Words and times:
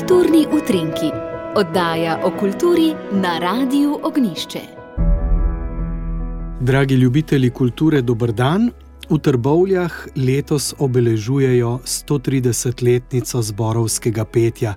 Kulturni 0.00 0.46
utrinki, 0.52 1.10
oddaja 1.56 2.20
o 2.24 2.30
kulturi 2.40 2.94
na 3.12 3.38
Radiu 3.38 3.98
Ognišče. 4.02 4.60
Dragi 6.60 6.94
ljubitelji 6.94 7.50
kulture, 7.50 8.00
dober 8.02 8.32
dan. 8.32 8.70
V 9.10 9.18
Trbovljah 9.18 9.92
letos 10.16 10.74
obeležujejo 10.78 11.78
130-letnico 11.84 13.42
zborovskega 13.42 14.24
petja. 14.24 14.74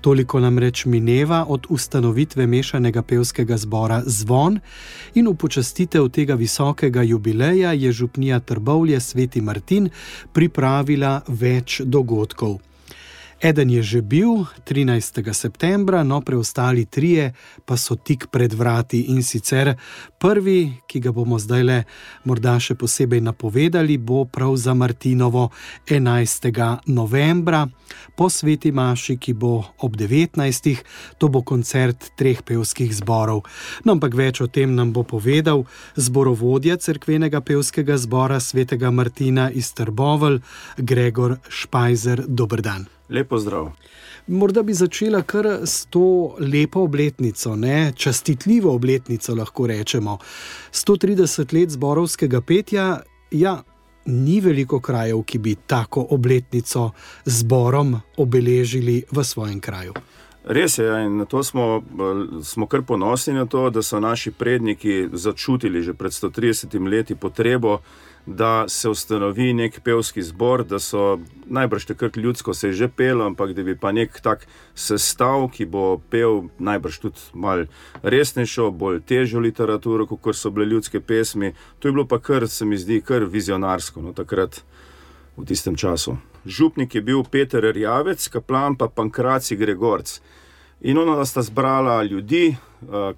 Toliko 0.00 0.40
nam 0.40 0.58
reč 0.58 0.84
mineva 0.84 1.44
od 1.48 1.66
ustanovitve 1.68 2.46
mešanega 2.46 3.02
pevskega 3.02 3.56
zbora 3.56 4.02
Zvon 4.06 4.60
in 5.14 5.28
v 5.28 5.34
počastitev 5.34 6.08
tega 6.08 6.34
visokega 6.34 7.02
jubileja 7.02 7.72
je 7.72 7.92
župnija 7.92 8.40
Trbovlje 8.40 9.00
Sveti 9.00 9.40
Martin 9.40 9.90
pripravila 10.32 11.20
več 11.28 11.82
dogodkov. 11.84 12.60
Eden 13.44 13.68
je 13.68 13.82
že 13.82 14.00
bil 14.00 14.48
13. 14.64 15.20
septembra, 15.36 16.00
no 16.00 16.24
preostali 16.24 16.88
trije 16.88 17.34
pa 17.68 17.76
so 17.76 17.92
tik 17.92 18.32
pred 18.32 18.52
vrati 18.56 19.12
in 19.12 19.20
sicer 19.22 19.76
prvi, 20.18 20.72
ki 20.88 21.00
ga 21.00 21.12
bomo 21.12 21.36
zdaj 21.36 21.62
le 21.62 21.84
morda 22.24 22.56
še 22.56 22.72
posebej 22.72 23.20
napovedali, 23.20 23.98
bo 24.00 24.24
prav 24.24 24.56
za 24.56 24.72
Martinovo 24.72 25.50
11. 25.84 26.88
novembra 26.88 27.68
po 28.16 28.30
Sveti 28.32 28.72
Maši, 28.72 29.18
ki 29.20 29.36
bo 29.36 29.60
ob 29.84 29.92
19. 29.92 30.80
to 31.20 31.28
bo 31.28 31.44
koncert 31.44 32.16
treh 32.16 32.40
pevskih 32.40 32.96
zborov. 32.96 33.44
No, 33.84 33.92
ampak 33.92 34.16
več 34.16 34.40
o 34.40 34.48
tem 34.48 34.72
nam 34.72 34.96
bo 34.96 35.04
povedal 35.04 35.68
zborovodja 36.00 36.80
crkvenega 36.80 37.44
pevskega 37.44 38.00
zbora 38.00 38.40
svetega 38.40 38.88
Martina 38.88 39.50
iz 39.52 39.76
Trbovel, 39.76 40.40
Gregor 40.80 41.36
Špajzer. 41.52 42.24
Dobr 42.24 42.64
dan. 42.64 42.93
Lepo 43.08 43.38
zdrav. 43.38 43.70
Morda 44.26 44.62
bi 44.62 44.74
začela 44.74 45.22
kar 45.22 45.46
s 45.66 45.86
to 45.86 46.36
lepo 46.38 46.80
obletnico, 46.80 47.56
ne? 47.56 47.92
častitljivo 47.96 48.74
obletnico, 48.74 49.34
lahko 49.34 49.66
rečemo. 49.66 50.18
130 50.72 51.54
let 51.54 51.70
zborovskega 51.70 52.40
petja, 52.40 53.00
ja, 53.30 53.62
ni 54.06 54.40
veliko 54.40 54.80
krajev, 54.80 55.22
ki 55.22 55.38
bi 55.38 55.54
tako 55.66 56.06
obletnico 56.10 56.90
zborom 57.24 58.00
obeležili 58.16 59.02
v 59.10 59.24
svojem 59.24 59.60
kraju. 59.60 59.92
Res 60.44 60.78
je, 60.78 60.84
in 61.06 61.16
na 61.16 61.24
to 61.24 61.42
smo, 61.42 61.82
smo 62.42 62.66
kar 62.66 62.82
ponosni 62.82 63.34
na 63.34 63.46
to, 63.46 63.70
da 63.70 63.82
so 63.82 64.00
naši 64.00 64.30
predniki 64.30 65.08
začutili 65.12 65.82
že 65.82 65.94
pred 65.94 66.12
130 66.12 66.90
leti 66.90 67.14
potrebo 67.14 67.80
da 68.26 68.68
se 68.68 68.88
ustanovi 68.88 69.52
nek 69.52 69.80
pevski 69.80 70.22
zbor, 70.22 70.64
da 70.64 70.78
so 70.78 71.18
najbrž 71.46 71.84
takrat 71.84 72.16
ljudsko 72.16 72.54
se 72.54 72.72
že 72.72 72.88
pelo, 72.88 73.26
ampak 73.26 73.52
da 73.52 73.62
bi 73.62 73.76
pa 73.76 73.92
nek 73.92 74.20
tak 74.20 74.46
sestav, 74.74 75.48
ki 75.52 75.66
bo 75.66 76.00
pel 76.10 76.48
najbrž 76.58 76.98
tudi 76.98 77.20
malo 77.34 77.66
resnejšo, 78.02 78.70
bolj 78.70 79.02
težjo 79.04 79.40
literaturo, 79.40 80.06
kot 80.06 80.36
so 80.36 80.50
bile 80.50 80.66
ljudske 80.66 81.00
pesmi. 81.00 81.52
To 81.78 81.88
je 81.88 81.92
bilo 81.92 82.06
pa 82.06 82.18
kar, 82.18 82.48
se 82.48 82.64
mi 82.64 82.76
zdi, 82.76 83.02
kar 83.02 83.24
vizionarsko 83.24 84.02
no, 84.02 84.12
takrat 84.12 84.64
v 85.36 85.44
tistem 85.46 85.76
času. 85.76 86.16
Župnik 86.46 86.94
je 86.94 87.00
bil 87.00 87.22
Peter 87.24 87.64
Rjavec, 87.64 88.28
kaplan 88.28 88.76
pa 88.76 88.88
Pankraci 88.88 89.56
Gregorc. 89.56 90.20
In 90.80 90.98
ono, 90.98 91.16
da 91.16 91.24
sta 91.24 91.42
zbrala 91.42 92.02
ljudi, 92.02 92.56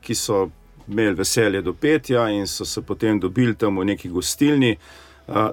ki 0.00 0.14
so 0.14 0.48
imeli 0.89 1.14
veselje 1.14 1.62
do 1.62 1.72
petja 1.72 2.28
in 2.31 2.47
so 2.47 2.64
se 2.64 2.83
potem 2.83 3.20
dobili 3.20 3.55
tam 3.55 3.78
v 3.78 3.84
neki 3.84 4.09
gostilni. 4.09 4.77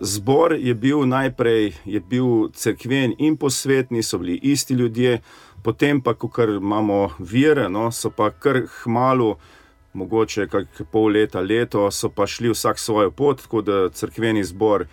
Zbor 0.01 0.53
je 0.53 0.73
bil 0.73 1.05
najprej 1.09 1.73
je 1.85 1.99
bil 1.99 2.51
crkven 2.53 3.15
in 3.17 3.37
posvetni, 3.37 4.03
so 4.03 4.17
bili 4.17 4.39
isti 4.43 4.73
ljudje, 4.73 5.21
potem 5.63 6.01
pa, 6.01 6.13
ko 6.13 6.29
imamo 6.43 7.09
vire, 7.19 7.69
no, 7.69 7.91
so 7.91 8.09
pa 8.09 8.29
kar 8.29 8.61
hmalo, 8.83 9.37
mogoče 9.93 10.47
kak 10.47 10.83
pol 10.91 11.11
leta, 11.11 11.41
leto, 11.41 11.91
so 11.91 12.09
pa 12.09 12.27
šli 12.27 12.49
vsak 12.49 12.79
svojo 12.79 13.11
pot, 13.11 13.41
tako 13.41 13.61
da 13.61 13.89
crkveni 13.89 14.43
zbor 14.43 14.85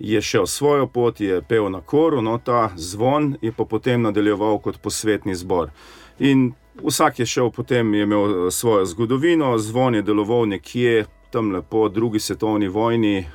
je 0.00 0.22
šel 0.22 0.46
svojo 0.46 0.86
pot, 0.86 1.20
je 1.20 1.42
pel 1.42 1.70
na 1.70 1.80
koru, 1.80 2.22
no 2.22 2.38
ta 2.38 2.70
zvon 2.76 3.36
je 3.42 3.52
pa 3.52 3.64
potem 3.64 4.02
nadaljeval 4.02 4.58
kot 4.58 4.80
posvetni 4.80 5.34
zbor. 5.34 5.70
In 6.18 6.52
Vsak 6.84 7.18
je 7.18 7.26
šel 7.26 7.50
potem, 7.50 7.94
je 7.94 8.02
imel 8.02 8.46
eh, 8.46 8.50
svojo 8.50 8.86
zgodovino, 8.86 9.58
zvon 9.58 9.94
je 9.94 10.02
deloval 10.02 10.48
nekje 10.48 11.04
tam 11.30 11.62
po 11.70 11.88
drugi 11.88 12.20
svetovni 12.20 12.68
vojni, 12.68 13.18
eh, 13.18 13.26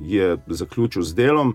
je 0.00 0.36
zaključil 0.46 1.02
z 1.02 1.14
delom 1.14 1.54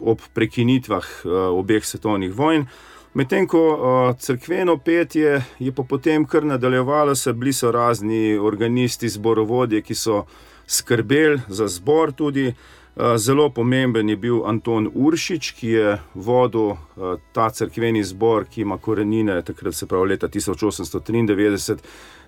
ob 0.00 0.18
prekinitvah 0.34 1.04
eh, 1.24 1.28
obeh 1.28 1.86
svetovnih 1.86 2.34
vojn. 2.34 2.66
Medtem 3.14 3.46
ko 3.46 4.14
crkveno 4.18 4.78
petje 4.78 5.42
je 5.58 5.72
pa 5.72 5.82
potem 5.82 6.24
kar 6.24 6.44
nadaljevalo, 6.44 7.14
se 7.14 7.32
bili 7.32 7.52
so 7.52 7.70
razni 7.72 8.38
organisti, 8.38 9.08
zborovodje, 9.08 9.82
ki 9.82 9.94
so 9.94 10.24
skrbeli 10.66 11.40
za 11.48 11.68
zbor 11.68 12.12
tudi. 12.12 12.46
Eh, 12.48 12.81
zelo 13.16 13.50
pomemben 13.50 14.08
je 14.08 14.16
bil 14.16 14.44
Anton 14.44 14.90
Uršič, 14.94 15.52
ki 15.56 15.68
je 15.68 15.98
vodil 16.14 16.70
eh, 16.70 17.16
ta 17.32 17.50
crkveni 17.50 18.04
zbor, 18.04 18.44
ki 18.44 18.60
ima 18.60 18.78
korenine 18.78 19.42
takrat, 19.42 19.74
se 19.74 19.86
pravi 19.86 20.08
leta 20.08 20.28
1893, 20.28 21.76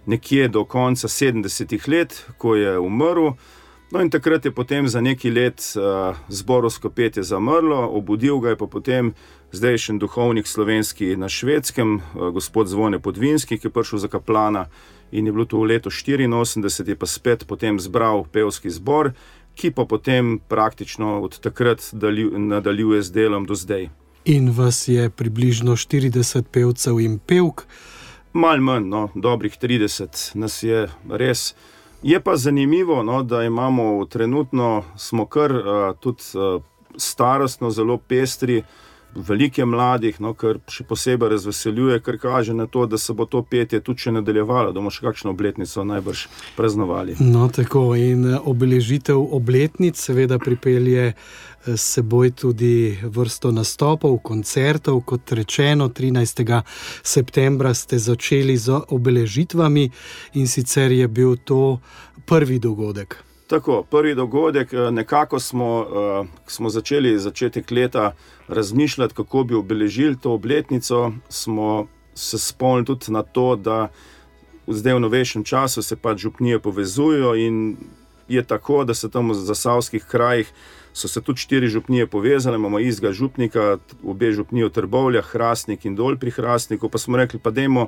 nekje 0.07 0.49
do 0.49 0.65
konca 0.65 1.09
70-ih 1.09 1.89
let, 1.89 2.25
ko 2.39 2.57
je 2.57 2.79
umrl. 2.79 3.35
No, 3.93 4.01
in 4.01 4.11
takrat 4.11 4.45
je 4.45 4.51
potem 4.51 4.89
za 4.89 5.01
neki 5.01 5.31
let 5.31 5.61
uh, 5.77 6.17
zborovsko 6.29 6.91
petje 6.91 7.23
zamrlo, 7.23 7.79
obudil 7.95 8.41
ga 8.41 8.49
je 8.49 8.57
pa 8.57 8.67
potem 8.67 9.13
zdajšen 9.53 9.99
duhovnik 10.03 10.47
slovenski 10.47 11.17
na 11.17 11.29
švedskem, 11.29 11.95
uh, 12.01 12.31
gospod 12.35 12.69
Zvone 12.69 12.99
Podvinski, 12.99 13.59
ki 13.59 13.69
je 13.69 13.71
prišel 13.71 13.99
za 13.99 14.09
kaplana 14.09 14.67
in 15.13 15.27
je 15.27 15.33
bilo 15.33 15.45
to 15.45 15.61
v 15.61 15.69
letu 15.77 15.91
84, 15.91 16.89
je 16.89 16.97
pa 16.97 17.07
spet 17.07 17.47
potem 17.47 17.79
zbral 17.81 18.25
pevski 18.33 18.71
zbor 18.71 19.13
ki 19.55 19.71
pa 19.71 19.85
potem 19.85 20.39
praktično 20.49 21.21
od 21.23 21.39
takrat 21.41 21.83
nadaljuje 22.37 23.03
z 23.03 23.13
delom 23.13 23.47
do 23.47 23.55
zdaj. 23.55 23.89
In 24.25 24.51
vas 24.51 24.89
je 24.89 25.11
približno 25.11 25.77
40 25.77 26.43
pevcev 26.51 27.01
in 27.01 27.19
pevk? 27.19 27.67
Mal 28.33 28.61
manj, 28.61 28.89
no, 28.89 29.09
dobrih 29.15 29.59
30 29.63 30.37
nas 30.37 30.63
je 30.63 30.89
res. 31.11 31.55
Je 32.03 32.21
pa 32.21 32.37
zanimivo, 32.37 33.03
no, 33.03 33.23
da 33.23 33.45
imamo 33.45 34.05
trenutno, 34.05 34.85
smo 34.97 35.27
kar 35.27 35.53
uh, 35.53 35.65
tudi 36.01 36.23
uh, 36.35 36.63
starostno 36.97 37.71
zelo 37.71 37.97
pestri, 37.99 38.59
uh, 38.59 38.65
velike 39.17 39.65
mladih, 39.65 40.21
no, 40.21 40.35
kar 40.35 40.59
še 40.71 40.85
posebej 40.89 41.35
razveseljuje, 41.35 42.01
ker 42.05 42.19
kaže 42.19 42.55
na 42.55 42.67
to, 42.67 42.87
da 42.87 42.99
se 42.99 43.13
bo 43.13 43.27
to 43.31 43.43
petje 43.43 43.81
tudi 43.81 44.07
še 44.07 44.15
nadaljevalo, 44.19 44.73
da 44.73 44.81
bomo 44.81 44.93
še 44.93 45.07
kakšno 45.07 45.35
obletnico 45.35 45.85
najbrž 45.85 46.27
praznovali. 46.57 47.19
No, 47.21 47.49
tako 47.53 47.93
in 47.99 48.29
eh, 48.35 48.39
obeležitev 48.39 49.21
obletnic 49.37 50.01
seveda 50.01 50.39
pripelje. 50.43 51.13
Eh, 51.67 51.77
seboj 51.81 52.31
tudi 52.37 52.99
vrsto 53.03 53.51
nastopov, 53.51 54.19
koncertov. 54.23 55.01
Kot 55.09 55.33
rečeno, 55.33 55.89
13. 55.89 56.63
septembra 57.03 57.75
ste 57.75 57.99
začeli 57.99 58.57
z 58.57 58.85
obeležitvami 58.89 59.91
in 60.35 60.49
sicer 60.49 60.93
je 60.93 61.09
bil 61.09 61.37
to 61.37 61.81
prvi 62.27 62.59
dogodek. 62.59 63.34
Tako, 63.55 63.83
prvi 63.91 64.15
dogodek, 64.15 64.73
eh, 64.73 64.91
nekako 64.91 65.39
smo, 65.41 65.81
uh, 65.81 66.27
smo 66.47 66.69
začeli 66.69 67.19
začetek 67.19 67.71
leta 67.71 68.13
razmišljati, 68.49 69.15
kako 69.15 69.45
bi 69.45 69.55
obeležili 69.55 70.19
to 70.19 70.33
obletnico. 70.33 71.13
Smo 71.29 71.87
se 72.15 72.39
spomnili 72.39 72.85
tudi 72.85 73.13
na 73.13 73.23
to, 73.23 73.57
da 73.57 73.89
zdaj 74.67 74.95
v 74.95 75.01
novejšem 75.01 75.45
času 75.45 75.83
se 75.83 75.97
pač 75.97 76.19
župnije 76.19 76.59
povezujejo 76.59 77.35
in 77.35 77.77
je 78.29 78.43
tako, 78.43 78.85
da 78.85 78.95
se 78.95 79.11
tam 79.11 79.31
v 79.31 79.35
zasavskih 79.35 80.05
krajih 80.05 80.53
so 80.93 81.09
se 81.09 81.21
tudi 81.21 81.39
štiri 81.41 81.69
župnije 81.69 82.07
povezale, 82.07 82.57
imamo 82.57 82.79
istega 82.79 83.13
župnika, 83.13 83.79
obe 84.03 84.33
župnije 84.33 84.67
v 84.67 84.71
Trbovljah, 84.71 85.25
Hrastnik 85.31 85.85
in 85.85 85.95
dol 85.95 86.17
pri 86.17 86.31
Hrastniku, 86.31 86.89
pa 86.89 86.99
smo 86.99 87.17
rekli, 87.17 87.39
pa 87.39 87.51
dajmo 87.51 87.87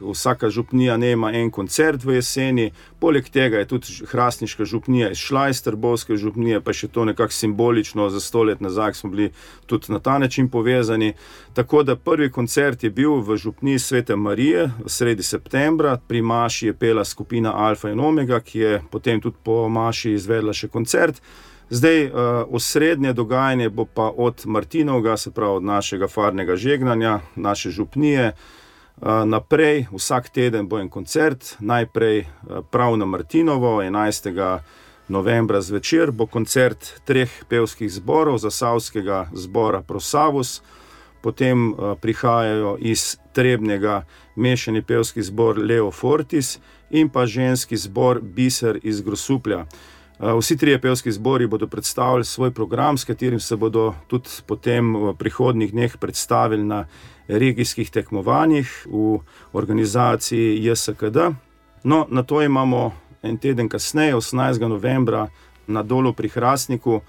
vsaka 0.00 0.50
župnija 0.50 0.96
ne 0.96 1.12
ima 1.12 1.32
en 1.32 1.50
koncert 1.50 2.04
v 2.04 2.14
jeseni, 2.18 2.70
poleg 2.98 3.28
tega 3.28 3.58
je 3.58 3.68
tudi 3.68 3.86
Hrastniška 4.06 4.64
župnija 4.64 5.10
izšla 5.10 5.48
iz 5.48 5.62
Trbovske 5.62 6.16
župnije, 6.16 6.60
pa 6.60 6.72
še 6.72 6.88
to 6.88 7.04
nekako 7.04 7.32
simbolično, 7.32 8.08
za 8.10 8.20
sto 8.20 8.42
let 8.42 8.60
nazaj 8.60 8.94
smo 8.94 9.10
bili 9.10 9.30
tudi 9.66 9.92
na 9.92 9.98
ta 9.98 10.18
način 10.18 10.48
povezani. 10.48 11.12
Tako 11.54 11.82
da 11.82 11.96
prvi 11.96 12.30
koncert 12.30 12.84
je 12.84 12.90
bil 12.90 13.20
v 13.20 13.36
župniji 13.36 13.78
Svete 13.78 14.16
Marije 14.16 14.70
sredi 14.86 15.22
septembra, 15.22 15.98
pri 16.08 16.22
Maši 16.22 16.66
je 16.66 16.74
pela 16.74 17.04
skupina 17.04 17.52
Alfa 17.56 17.90
in 17.90 18.00
Omega, 18.00 18.40
ki 18.40 18.58
je 18.58 18.82
potem 18.90 19.20
tudi 19.20 19.36
po 19.42 19.68
Maši 19.68 20.12
izvedla 20.12 20.52
še 20.52 20.68
koncert. 20.68 21.22
Zdaj, 21.70 22.06
uh, 22.06 22.12
osrednje 22.48 23.12
dogajanje 23.12 23.68
bo 23.68 23.84
pa 23.84 24.12
od 24.16 24.42
Martinovega, 24.46 25.16
se 25.16 25.30
pravi 25.30 25.56
od 25.56 25.64
našega 25.64 26.08
farnega 26.08 26.56
žegnanja, 26.56 27.20
naše 27.36 27.70
župnije. 27.70 28.32
Eh, 29.02 29.24
naprej, 29.24 29.86
vsak 29.94 30.28
teden 30.28 30.66
bo 30.68 30.78
en 30.78 30.88
koncert, 30.90 31.56
najprej 31.60 32.18
eh, 32.18 32.26
prav 32.70 32.96
na 32.98 33.04
Martinovo, 33.04 33.82
11. 33.82 34.58
novembra 35.08 35.60
zvečer 35.60 36.10
bo 36.10 36.26
koncert 36.26 37.00
treh 37.04 37.30
pevskih 37.48 37.92
zborov, 37.92 38.38
zasavskega 38.38 39.30
zbora 39.32 39.82
Prosavus, 39.82 40.62
potem 41.22 41.74
prihajajo 42.00 42.76
iz 42.80 43.16
Trebnega 43.32 44.02
mešani 44.36 44.82
pevski 44.82 45.22
zbor 45.22 45.58
Leo 45.58 45.90
Fortis 45.90 46.58
in 46.90 47.08
pa 47.08 47.26
ženski 47.26 47.76
zbor 47.76 48.20
Biser 48.22 48.78
iz 48.82 49.00
Grosuplja. 49.00 49.66
Vsi 50.18 50.56
trije 50.56 50.80
pevski 50.80 51.12
zbori 51.12 51.46
bodo 51.46 51.66
predstavili 51.66 52.24
svoj 52.24 52.50
program, 52.50 52.98
s 52.98 53.04
katerim 53.04 53.40
se 53.40 53.56
bodo 53.56 53.94
tudi 54.06 54.28
potem 54.46 54.96
v 54.96 55.14
prihodnjih 55.14 55.72
dneh 55.72 55.96
predstavili 55.96 56.64
na 56.64 56.86
regijskih 57.28 57.90
tekmovanjih 57.90 58.86
v 58.90 59.18
organizaciji 59.52 60.64
JSKD. 60.64 61.16
No, 61.84 62.06
na 62.10 62.22
to 62.22 62.42
imamo 62.42 62.92
en 63.22 63.38
teden 63.38 63.68
kasneje, 63.68 64.16
18. 64.16 64.68
novembra, 64.68 65.28
na 65.66 65.82
dolu 65.82 66.12
pri 66.12 66.28
Hrastniku, 66.28 67.00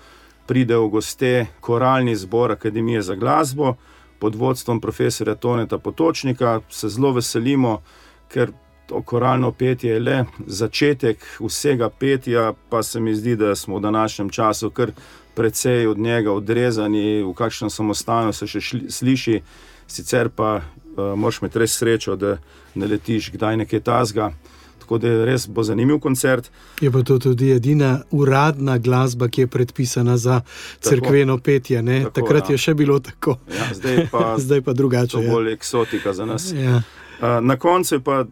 pride 0.46 0.78
v 0.78 0.90
goste 0.90 1.48
koralni 1.62 2.16
zbor 2.16 2.52
Akademije 2.52 3.02
za 3.02 3.16
glasbo 3.16 3.76
pod 4.20 4.36
vodstvom 4.36 4.82
profesora 4.82 5.36
Toneta 5.36 5.78
Potočnika. 5.78 6.62
Se 6.70 6.90
zelo 6.90 7.12
veselimo, 7.12 7.82
ker 8.28 8.52
to 8.90 9.02
koralno 9.02 9.52
petje 9.52 9.92
je 9.92 10.00
le 10.00 10.26
začetek 10.48 11.26
vsega 11.40 11.90
petja, 11.90 12.54
pa 12.70 12.84
se 12.84 13.00
mi 13.00 13.16
zdi, 13.16 13.36
da 13.36 13.56
smo 13.56 13.78
v 13.78 13.82
današnjem 13.82 14.30
času 14.30 14.70
kar 14.70 14.92
precej 15.34 15.88
od 15.88 15.98
njega 15.98 16.32
odrezani, 16.32 17.24
v 17.24 17.34
kakšnem 17.34 17.70
samostanu 17.70 18.34
se 18.34 18.48
še 18.48 18.62
šli, 18.62 18.92
sliši, 18.92 19.42
sicer 19.88 20.30
pa 20.30 20.58
uh, 20.60 21.14
moraš 21.16 21.42
imeti 21.42 21.60
res 21.60 21.78
srečo, 21.78 22.16
da 22.16 22.38
ne 22.76 22.88
letiš 22.88 23.32
kdaj 23.32 23.58
nekaj 23.58 23.80
tasga. 23.80 24.32
Tako 24.80 24.98
da 24.98 25.08
je 25.08 25.26
res 25.26 25.46
bo 25.48 25.64
zanimiv 25.64 26.00
koncert. 26.02 26.50
Je 26.82 26.90
pa 26.92 27.04
to 27.06 27.20
tudi 27.20 27.52
edina 27.54 28.00
uradna 28.12 28.78
glasba, 28.78 29.28
ki 29.30 29.46
je 29.46 29.48
predpisana 29.48 30.18
za 30.18 30.42
crkveno 30.82 31.38
tako, 31.38 31.44
petje. 31.46 31.84
Tako, 31.86 32.12
Takrat 32.22 32.50
ja. 32.50 32.54
je 32.54 32.58
še 32.58 32.74
bilo 32.74 33.00
tako. 33.00 33.38
Ja, 33.54 33.70
zdaj, 33.74 34.08
pa, 34.12 34.34
zdaj 34.46 34.66
pa 34.66 34.74
drugače. 34.74 35.12
To 35.12 35.22
je 35.22 35.28
ja. 35.28 35.34
bolj 35.34 35.54
eksotika 35.54 36.14
za 36.14 36.26
nas. 36.26 36.52
Ja. 36.52 36.82
Na 37.20 37.56
koncu 37.60 37.96
je 37.96 38.00
pa 38.00 38.24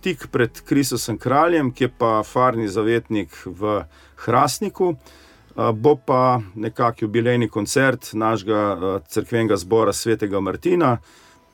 tik 0.00 0.26
pred 0.30 0.60
Kristusom 0.66 1.18
kraljem, 1.18 1.70
ki 1.70 1.84
je 1.84 1.90
pa 1.98 2.22
farni 2.26 2.68
zavetnik 2.68 3.30
v 3.46 3.84
Hrastniku, 4.24 4.96
bo 5.54 5.92
pa 5.96 6.40
nekakšen 6.54 7.06
jubilejni 7.06 7.48
koncert 7.48 8.10
našega 8.12 9.00
crkvenega 9.06 9.56
zbora 9.56 9.92
svetega 9.92 10.40
Martina. 10.40 10.96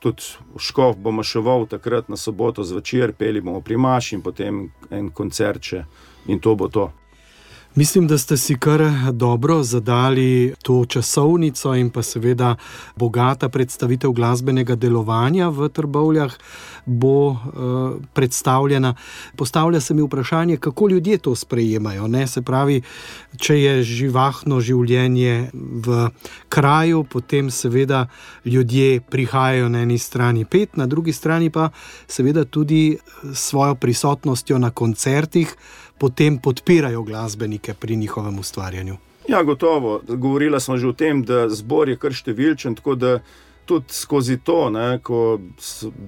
Tudi 0.00 0.22
v 0.54 0.58
Škov 0.58 0.96
bomo 0.96 1.22
šel 1.22 1.66
takrat 1.68 2.08
na 2.08 2.16
soboto 2.16 2.64
zvečer, 2.64 3.12
peli 3.12 3.40
bomo 3.40 3.60
pri 3.60 3.76
Maši 3.76 4.14
in 4.16 4.22
potem 4.22 4.70
en 4.90 5.10
koncert, 5.10 5.84
in 6.26 6.40
to 6.40 6.54
bo 6.56 6.68
to. 6.68 6.88
Mislim, 7.74 8.06
da 8.06 8.18
ste 8.18 8.36
si 8.36 8.58
kar 8.58 8.82
dobro 9.12 9.62
zadali 9.62 10.54
to 10.62 10.84
časovnico 10.84 11.74
in 11.74 11.90
pa 11.90 12.02
seveda 12.02 12.56
bogata 12.96 13.48
predstavitev 13.48 14.10
glasbenega 14.10 14.74
delovanja 14.74 15.48
v 15.48 15.68
Trbovljah 15.68 16.32
bo 16.86 17.28
uh, 17.30 17.38
predstavljena. 18.12 18.94
Postavlja 19.36 19.80
se 19.80 19.94
mi 19.94 20.02
vprašanje, 20.02 20.56
kako 20.56 20.88
ljudje 20.88 21.18
to 21.18 21.34
sprejemajo. 21.34 22.08
Ne? 22.08 22.26
Se 22.26 22.42
pravi, 22.42 22.82
če 23.36 23.60
je 23.60 23.82
živahno 23.82 24.60
življenje 24.60 25.50
v 25.54 26.08
kraju, 26.48 27.04
potem 27.04 27.50
seveda 27.50 28.06
ljudje 28.44 29.00
prihajajo 29.00 29.68
na 29.68 29.82
eni 29.86 29.98
strani 29.98 30.44
pet, 30.44 30.76
na 30.76 30.86
drugi 30.86 31.12
strani 31.12 31.50
pa 31.50 31.70
seveda 32.08 32.44
tudi 32.44 32.98
svojo 33.34 33.74
prisotnostjo 33.74 34.58
na 34.58 34.70
koncertih 34.70 35.56
potem 36.00 36.38
podpirajo 36.38 37.02
glasbenike 37.02 37.74
pri 37.74 37.96
njihovem 37.96 38.38
ustvarjanju. 38.38 38.96
Ja, 39.28 39.42
gotovo. 39.42 40.00
Govorila 40.08 40.60
sem 40.60 40.78
že 40.78 40.88
o 40.88 40.92
tem, 40.92 41.22
da 41.24 41.48
zbor 41.48 41.92
je 41.92 41.98
kar 42.00 42.16
številčen, 42.16 42.74
tako 42.78 42.94
da 42.96 43.18
tudi 43.68 43.92
skozi 43.92 44.38
to, 44.42 44.70
ne, 44.72 44.98
ko 45.04 45.38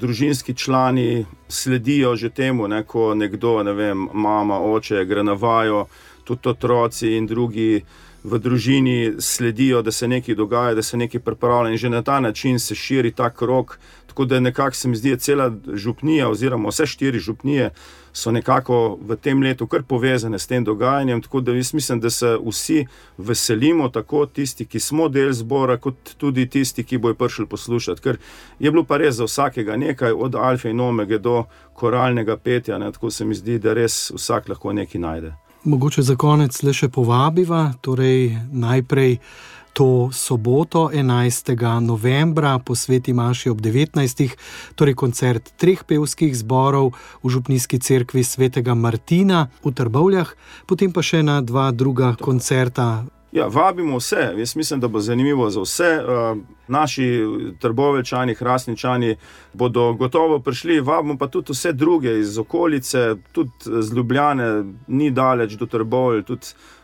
družinski 0.00 0.54
člani 0.56 1.26
sledijo 1.48 2.16
že 2.16 2.32
temu, 2.32 2.68
ne, 2.68 2.82
ko 2.88 3.12
nekdo, 3.14 3.60
ne 3.62 3.76
vem, 3.76 4.08
mama, 4.12 4.58
oče, 4.58 5.04
gre 5.04 5.22
na 5.22 5.36
vajo, 5.36 5.84
tudi 6.24 6.48
otroci 6.48 7.12
in 7.18 7.28
drugi. 7.28 7.84
V 8.22 8.38
družini 8.38 9.18
sledijo, 9.18 9.80
da 9.82 9.90
se 9.90 10.06
nekaj 10.06 10.36
dogaja, 10.38 10.76
da 10.78 10.82
se 10.82 10.96
nekaj 10.96 11.20
pripravlja, 11.26 11.72
in 11.74 11.76
že 11.76 11.88
na 11.90 12.04
ta 12.06 12.20
način 12.20 12.58
se 12.62 12.74
širi 12.78 13.10
ta 13.10 13.32
krok. 13.34 13.80
Tako 14.12 14.24
da 14.24 14.40
nekako 14.40 14.76
se 14.76 14.88
mi 14.88 14.96
zdi, 14.96 15.10
da 15.10 15.16
cela 15.16 15.52
župnija, 15.74 16.28
oziroma 16.28 16.68
vse 16.68 16.86
štiri 16.86 17.18
župnije, 17.18 17.70
so 18.12 18.30
nekako 18.30 18.98
v 19.00 19.16
tem 19.16 19.40
letu 19.42 19.66
kar 19.66 19.82
povezane 19.82 20.38
s 20.38 20.46
tem 20.46 20.64
dogajanjem. 20.64 21.22
Tako 21.22 21.40
da 21.40 21.52
jaz 21.52 21.72
mislim, 21.74 22.00
da 22.00 22.10
se 22.10 22.36
vsi 22.46 22.86
veselimo, 23.18 23.88
tako 23.88 24.26
tisti, 24.26 24.66
ki 24.66 24.80
smo 24.80 25.08
del 25.08 25.32
zbora, 25.32 25.78
kot 25.80 26.12
tudi 26.18 26.44
tisti, 26.46 26.84
ki 26.84 26.98
bojo 26.98 27.14
prišli 27.14 27.46
poslušati. 27.46 28.00
Ker 28.00 28.18
je 28.58 28.70
bilo 28.70 28.84
pa 28.84 29.00
res 29.00 29.14
za 29.14 29.24
vsakega 29.24 29.76
nekaj, 29.76 30.12
od 30.12 30.34
Alfa 30.34 30.68
in 30.68 30.80
Omega 30.80 31.18
do 31.18 31.44
koralnega 31.74 32.36
petja, 32.36 32.78
ne? 32.78 32.92
tako 32.92 33.10
se 33.10 33.24
mi 33.24 33.34
zdi, 33.34 33.58
da 33.58 33.72
res 33.72 34.10
vsak 34.12 34.48
lahko 34.48 34.72
nekaj 34.72 35.00
najde. 35.00 35.32
Mogoče 35.64 36.02
za 36.02 36.16
konec 36.16 36.62
le 36.62 36.72
še 36.76 36.88
povabiva, 36.92 37.72
torej 37.80 38.36
najprej 38.52 39.18
to 39.72 40.10
soboto, 40.12 40.90
11. 40.92 41.80
novembra, 41.80 42.58
posveti 42.58 43.12
Maši 43.12 43.50
ob 43.50 43.60
19. 43.60 44.36
torej 44.74 44.94
koncert 44.94 45.52
treh 45.56 45.84
pevskih 45.84 46.36
zborov 46.36 46.92
v 47.24 47.28
Župnijski 47.28 47.78
cerkvi 47.78 48.24
svetega 48.24 48.74
Martina 48.74 49.48
v 49.64 49.72
Trbovljah, 49.72 50.28
potem 50.66 50.92
pa 50.92 51.02
še 51.02 51.22
na 51.22 51.40
dva 51.40 51.70
druga 51.72 52.14
koncerta. 52.20 53.04
Ja, 53.32 53.46
vabimo 53.46 53.96
vse. 53.96 54.34
Jaz 54.36 54.56
mislim, 54.56 54.80
da 54.80 54.88
bo 54.88 55.00
zanimivo 55.00 55.50
za 55.50 55.60
vse. 55.60 56.00
Uh, 56.04 56.38
naši 56.68 57.24
trbovečani, 57.60 58.34
hrastničani 58.34 59.16
bodo 59.52 59.92
gotovo 59.92 60.38
prišli, 60.38 60.80
vabimo 60.80 61.18
pa 61.18 61.26
tudi 61.26 61.52
vse 61.52 61.72
druge 61.72 62.18
iz 62.20 62.38
okolice, 62.38 63.16
tudi 63.32 63.50
z 63.64 63.94
Ljubljane, 63.96 64.64
ni 64.86 65.10
daleč 65.10 65.52
do 65.52 65.66
Trbovlja 65.66 66.22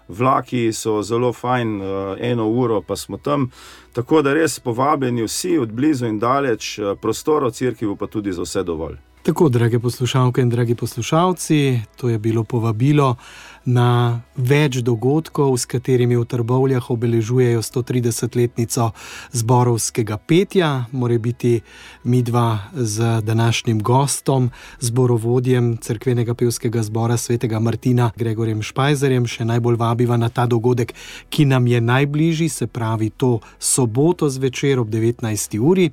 vlaki 0.09 0.73
so 0.73 1.03
zelo 1.03 1.33
fajn, 1.33 1.81
uh, 1.81 2.17
eno 2.21 2.49
uro 2.49 2.81
pa 2.83 2.97
smo 2.97 3.19
tam. 3.19 3.51
Tako 3.93 4.23
da 4.23 4.35
res 4.35 4.61
povabljeni 4.61 5.23
vsi 5.23 5.59
od 5.59 5.73
blizu 5.73 6.07
in 6.07 6.19
daleč, 6.19 6.79
uh, 6.79 6.97
prostor 7.01 7.45
v 7.45 7.51
crkvi 7.51 7.97
pa 7.99 8.07
tudi 8.07 8.33
za 8.33 8.43
vse 8.43 8.63
dovolj. 8.63 8.97
Tako, 9.23 9.49
drage 9.49 9.79
poslušalke 9.79 10.41
in 10.41 10.49
dragi 10.49 10.75
poslušalci, 10.75 11.81
to 11.97 12.09
je 12.09 12.19
bilo 12.19 12.45
povabilo 12.45 13.17
na 13.65 14.21
več 14.37 14.81
dogodkov, 14.85 15.57
s 15.59 15.67
katerimi 15.67 16.17
v 16.17 16.25
Trbovljah 16.25 16.91
obeležujejo 16.91 17.63
130-letnico 17.63 18.91
zborovskega 19.33 20.19
petja, 20.19 20.87
more 20.93 21.19
biti 21.19 21.61
midva 22.05 22.71
z 22.73 23.21
današnjim 23.23 23.83
gostom, 23.83 24.51
zborovodjem 24.81 25.77
Cerkvenega 25.77 26.35
pevskega 26.35 26.83
zbora 26.83 27.17
svetega 27.17 27.61
Martina 27.61 28.11
Gregorjem 28.17 28.63
Špajzerjem, 28.63 29.27
še 29.27 29.45
najbolj 29.45 29.77
vabiva 29.77 30.17
na 30.17 30.29
ta 30.29 30.47
dogodek, 30.47 30.95
ki 31.31 31.45
nam 31.45 31.67
je 31.67 31.81
najbližji, 31.81 32.49
se 32.49 32.67
pravi 32.67 33.11
to 33.11 33.39
soboto 33.59 34.29
zvečer 34.31 34.79
ob 34.79 34.89
19. 34.89 35.59
uri. 35.59 35.91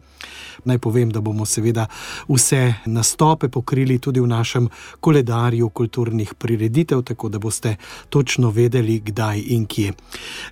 Naj 0.66 0.80
povem, 0.80 1.12
da 1.12 1.22
bomo 1.22 1.46
seveda 1.46 1.88
vse 2.28 2.74
nastope 2.86 3.50
pokrili 3.50 4.00
tudi 4.00 4.20
v 4.20 4.28
našem 4.28 4.70
koledarju 5.00 5.70
kulturnih 5.70 6.34
prireditev, 6.34 7.02
tako 7.02 7.30
da 7.30 7.40
boste 7.56 7.76
točno 8.10 8.50
vedeli, 8.50 9.00
kdaj 9.00 9.44
in 9.48 9.66
kje. 9.66 9.94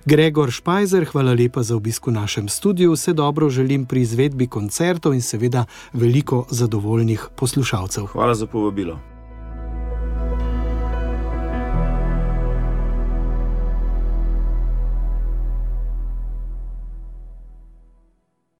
Gregor 0.04 0.50
Špajzer, 0.50 1.04
hvala 1.04 1.34
lepa 1.34 1.62
za 1.62 1.76
obisk 1.76 2.06
v 2.06 2.12
našem 2.12 2.48
studiu, 2.48 2.92
vse 2.92 3.12
dobro 3.12 3.50
želim 3.50 3.86
pri 3.86 4.00
izvedbi 4.00 4.46
koncertov 4.46 5.14
in 5.14 5.22
seveda 5.22 5.64
veliko 5.92 6.46
zadovoljnih 6.50 7.28
poslušalcev. 7.36 8.06
Hvala 8.06 8.34
za 8.34 8.46
povabilo. 8.46 9.13